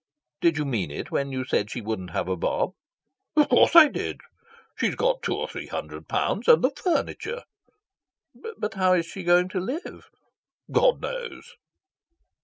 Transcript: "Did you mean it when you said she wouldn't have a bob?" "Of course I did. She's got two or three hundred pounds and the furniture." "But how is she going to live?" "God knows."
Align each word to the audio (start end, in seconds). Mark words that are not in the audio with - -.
"Did 0.39 0.57
you 0.57 0.65
mean 0.65 0.89
it 0.89 1.11
when 1.11 1.31
you 1.31 1.45
said 1.45 1.69
she 1.69 1.79
wouldn't 1.79 2.09
have 2.09 2.27
a 2.27 2.35
bob?" 2.35 2.71
"Of 3.35 3.49
course 3.49 3.75
I 3.75 3.87
did. 3.87 4.17
She's 4.75 4.95
got 4.95 5.21
two 5.21 5.35
or 5.35 5.47
three 5.47 5.67
hundred 5.67 6.07
pounds 6.07 6.47
and 6.47 6.63
the 6.63 6.71
furniture." 6.71 7.43
"But 8.57 8.73
how 8.73 8.93
is 8.93 9.05
she 9.05 9.21
going 9.21 9.49
to 9.49 9.59
live?" 9.59 10.09
"God 10.73 11.01
knows." 11.03 11.53